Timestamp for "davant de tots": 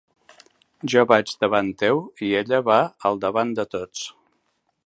3.27-4.09